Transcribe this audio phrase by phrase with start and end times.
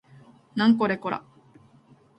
[0.55, 1.21] なんこれこら